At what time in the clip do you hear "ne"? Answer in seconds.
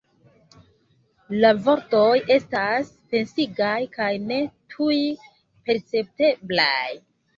4.33-4.41